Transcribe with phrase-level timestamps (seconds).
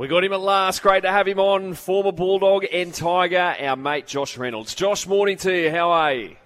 [0.00, 0.80] We got him at last.
[0.80, 1.74] Great to have him on.
[1.74, 4.74] Former Bulldog and Tiger, our mate Josh Reynolds.
[4.74, 5.70] Josh, morning to you.
[5.70, 6.36] How are you?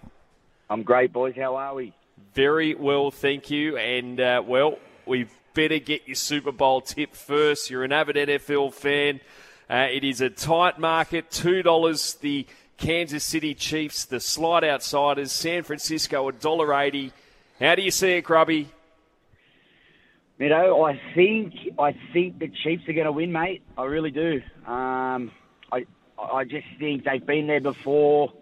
[0.68, 1.36] I'm great, boys.
[1.36, 1.92] How are we?
[2.34, 3.76] Very well, thank you.
[3.76, 7.70] And, uh, well, we better get your Super Bowl tip first.
[7.70, 9.20] You're an avid NFL fan.
[9.70, 11.30] Uh, it is a tight market.
[11.30, 17.12] $2 the Kansas City Chiefs, the Slide Outsiders, San Francisco, $1.80.
[17.60, 18.73] How do you see it, Grubby?
[20.38, 23.62] You know, I think I think the Chiefs are going to win, mate.
[23.78, 24.42] I really do.
[24.66, 25.30] Um,
[25.70, 25.86] I
[26.18, 28.32] I just think they've been there before.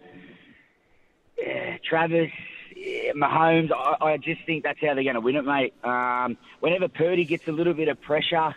[1.37, 2.31] Yeah, Travis,
[2.75, 3.73] yeah, Mahomes.
[3.73, 5.75] I, I just think that's how they're going to win it, mate.
[5.85, 8.55] Um, whenever Purdy gets a little bit of pressure,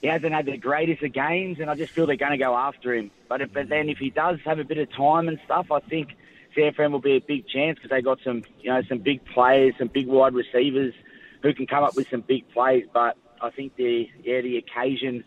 [0.00, 2.54] he hasn't had the greatest of games, and I just feel they're going to go
[2.54, 3.10] after him.
[3.28, 5.80] But if, but then if he does have a bit of time and stuff, I
[5.80, 6.10] think
[6.54, 9.24] San Fran will be a big chance because they got some you know some big
[9.24, 10.94] players, some big wide receivers
[11.42, 12.84] who can come up with some big plays.
[12.92, 15.24] But I think the yeah the occasion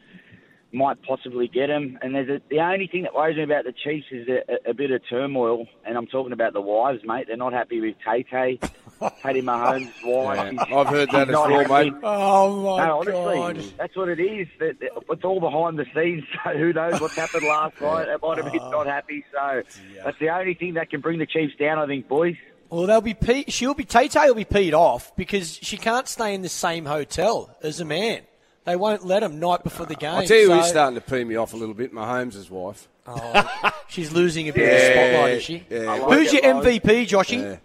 [0.72, 1.98] might possibly get him.
[2.02, 4.74] And there's a, the only thing that worries me about the Chiefs is a, a,
[4.74, 7.26] bit of turmoil, and I'm talking about the wives, mate.
[7.28, 8.60] They're not happy with Tay Tay,
[9.22, 10.54] Patty Mahomes' wife.
[10.54, 11.94] Yeah, I've heard that as well, mate.
[12.04, 13.78] Oh my no, honestly, god!
[13.78, 14.48] that's what it is.
[14.60, 16.24] It's all behind the scenes.
[16.46, 18.06] So who knows what's happened last night?
[18.06, 18.72] They might have been oh.
[18.72, 19.26] not happy.
[19.32, 19.62] So
[20.04, 22.36] that's the only thing that can bring the Chiefs down, I think, boys.
[22.70, 26.08] Well, they'll be pe- she'll be Tay Tay will be peed off because she can't
[26.08, 28.22] stay in the same hotel as a man.
[28.66, 30.12] They won't let him night before the game.
[30.14, 31.94] I'll tell you so, who's starting to pee me off a little bit.
[31.94, 32.88] Mahomes' wife.
[33.08, 35.66] Oh, she's losing a bit of the spotlight, is she?
[35.70, 35.80] Yeah.
[35.80, 36.66] Like Who's your Loz.
[36.66, 37.42] MVP, Joshy?
[37.42, 37.58] Yeah.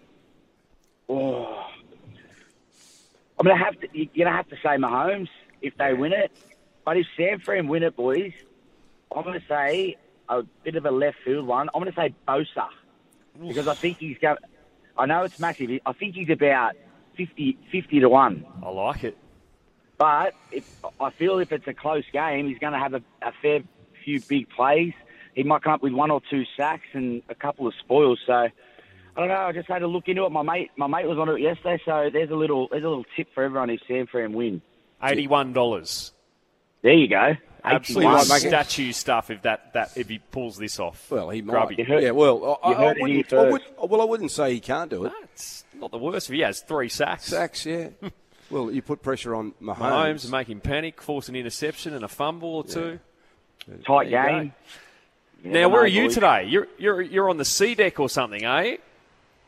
[1.07, 1.61] Oh.
[3.37, 3.87] I'm gonna have to.
[3.93, 5.29] You're gonna have to say Mahomes
[5.61, 6.31] if they win it.
[6.83, 8.31] But if San Fran win it, boys,
[9.15, 9.97] I'm gonna say
[10.29, 11.69] a bit of a left field one.
[11.75, 12.69] I'm gonna say Bosa
[13.39, 14.37] because I think he's going.
[14.97, 15.69] I know it's massive.
[15.85, 16.75] I think he's about
[17.17, 18.45] 50, 50 to one.
[18.63, 19.17] I like it.
[19.97, 23.31] But if, I feel if it's a close game, he's going to have a, a
[23.41, 23.61] fair
[24.03, 24.93] few big plays.
[25.33, 28.19] He might come up with one or two sacks and a couple of spoils.
[28.25, 28.49] So I
[29.15, 29.35] don't know.
[29.35, 30.31] I just had to look into it.
[30.31, 31.81] My mate, my mate was on it yesterday.
[31.85, 34.61] So there's a little, there's a little tip for everyone if San Fran win.
[35.01, 36.11] $81.
[36.81, 37.33] There you go.
[37.65, 38.39] Absolutely 81.
[38.39, 41.09] statue stuff if that, that if he pulls this off.
[41.09, 41.51] Well, he might.
[41.53, 41.75] Grubby.
[41.77, 44.59] You heard- yeah, well, I, you I, wouldn't, I would, well, I wouldn't say he
[44.59, 45.13] can't do it.
[45.29, 47.25] That's not the worst if he has three sacks.
[47.25, 47.89] Sacks, yeah.
[48.49, 49.77] well, you put pressure on Mahomes.
[49.77, 52.99] Mahomes and make him panic, force an interception and a fumble or two.
[53.85, 54.53] Tight There game.
[55.43, 56.13] You Now, where know, are you boys.
[56.15, 56.45] today?
[56.47, 58.77] You're you're you're on the C deck or something, are you?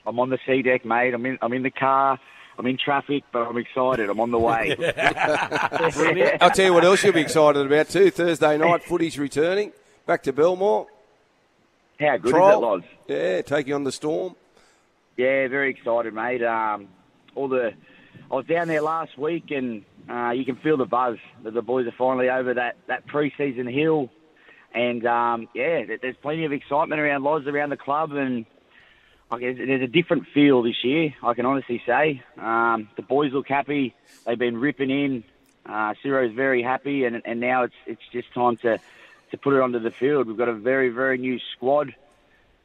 [0.05, 1.13] I'm on the C deck, mate.
[1.13, 2.19] I'm in, I'm in the car.
[2.57, 4.09] I'm in traffic, but I'm excited.
[4.09, 4.75] I'm on the way.
[6.41, 8.09] I'll tell you what else you'll be excited about too.
[8.09, 9.71] Thursday night, footy's returning
[10.07, 10.87] back to Belmore.
[11.99, 12.49] How good Trial.
[12.49, 12.83] is it, Loz?
[13.07, 14.35] Yeah, taking on the Storm.
[15.17, 16.43] Yeah, very excited, mate.
[16.43, 16.87] Um,
[17.35, 17.73] all the
[18.31, 21.61] I was down there last week, and uh, you can feel the buzz that the
[21.61, 24.09] boys are finally over that that preseason hill,
[24.73, 28.45] and um, yeah, there's plenty of excitement around Loz, around the club, and
[29.29, 31.13] Guess there's a different feel this year.
[31.21, 33.93] I can honestly say um, the boys look happy.
[34.25, 35.23] They've been ripping in.
[35.65, 38.79] Uh, Ciro's very happy, and and now it's it's just time to
[39.31, 40.27] to put it onto the field.
[40.27, 41.93] We've got a very very new squad.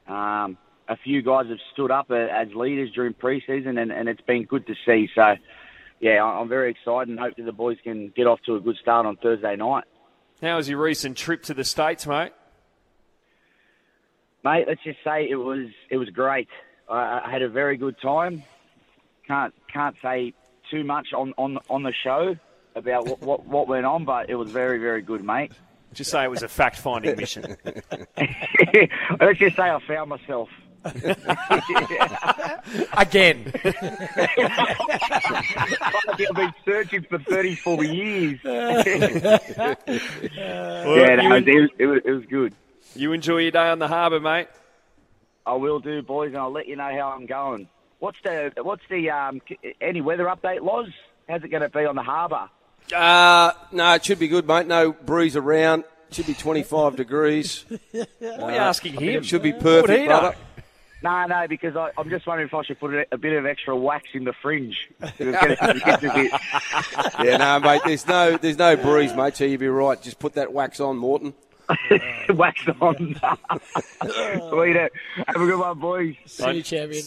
[0.06, 0.56] Um,
[0.88, 4.66] a few guys have stood up as leaders during preseason, and, and it's been good
[4.66, 5.08] to see.
[5.14, 5.36] So,
[6.00, 9.06] yeah, I'm very excited, and hopefully the boys can get off to a good start
[9.06, 9.84] on Thursday night.
[10.40, 12.32] How was your recent trip to the states, mate?
[14.44, 16.48] Mate, let's just say it was it was great.
[16.88, 18.42] I, I had a very good time.
[19.26, 20.34] Can't can't say
[20.70, 22.36] too much on, on, on the show
[22.74, 25.52] about what, what, what went on, but it was very very good, mate.
[25.92, 27.56] Just say it was a fact finding mission.
[29.20, 30.48] let's just say I found myself.
[32.96, 33.52] Again.
[36.08, 38.40] I've been searching for 34 years.
[38.44, 39.76] Yeah,
[41.16, 42.52] no, you, it, was, it, was, it was good.
[42.94, 44.48] You enjoy your day on the harbour, mate.
[45.46, 47.68] I will do, boys, and I'll let you know how I'm going.
[47.98, 49.40] What's the what's the um,
[49.80, 50.88] any weather update, Loz?
[51.28, 52.48] How's it going to be on the harbour?
[52.94, 54.66] Uh, no, it should be good, mate.
[54.66, 55.84] No breeze around.
[56.10, 57.64] Should be 25 degrees.
[57.92, 59.08] What are you asking him?
[59.22, 60.20] It should be What would he perfect, know?
[60.20, 60.36] brother.
[61.02, 63.46] No, no, because I, I'm just wondering if I should put a, a bit of
[63.46, 64.76] extra wax in the fringe.
[65.00, 67.82] It's gonna- it gets a bit- Yeah, no, mate.
[67.84, 69.36] There's no, there's no breeze, mate.
[69.36, 70.00] So you'll be right.
[70.02, 71.34] Just put that wax on, Morton.
[72.30, 72.96] wax on.
[74.50, 74.76] Sweet.
[74.76, 76.16] Have a good one, boys.
[76.26, 77.00] See you, champion.